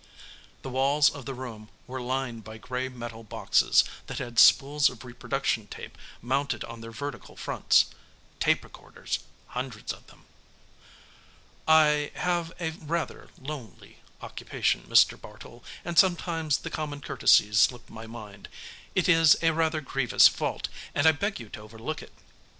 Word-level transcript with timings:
The 0.63 0.69
walls 0.71 1.11
of 1.11 1.27
the 1.27 1.35
room 1.35 1.69
were 1.85 2.01
lined 2.01 2.43
by 2.43 2.57
gray 2.57 2.89
metal 2.89 3.21
boxes 3.23 3.83
that 4.07 4.17
had 4.17 4.39
spools 4.39 4.89
of 4.89 5.05
reproduction 5.05 5.67
tape 5.67 5.95
mounted 6.23 6.63
on 6.63 6.81
their 6.81 6.89
vertical 6.89 7.35
fronts 7.35 7.85
tape 8.39 8.63
recorders, 8.63 9.19
hundreds 9.49 9.93
of 9.93 10.07
them. 10.07 10.25
"I 11.67 12.09
have 12.15 12.51
a 12.59 12.71
rather 12.71 13.29
lonely 13.39 13.99
occupation, 14.23 14.85
Mr. 14.89 15.21
Bartle, 15.21 15.63
and 15.85 15.99
sometimes 15.99 16.57
the 16.57 16.71
common 16.71 17.01
courtesies 17.01 17.59
slip 17.59 17.87
my 17.87 18.07
mind. 18.07 18.49
It 18.95 19.07
is 19.07 19.37
a 19.43 19.53
rather 19.53 19.81
grievous 19.81 20.27
fault 20.27 20.67
and 20.95 21.05
I 21.05 21.11
beg 21.11 21.39
you 21.39 21.47
to 21.49 21.61
overlook 21.61 22.01
it. 22.01 22.11